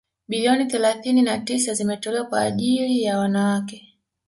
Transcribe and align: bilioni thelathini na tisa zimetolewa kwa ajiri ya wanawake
bilioni 0.27 0.65
thelathini 0.65 1.21
na 1.21 1.37
tisa 1.39 1.73
zimetolewa 1.73 2.25
kwa 2.25 2.41
ajiri 2.41 3.03
ya 3.03 3.17
wanawake 3.19 3.97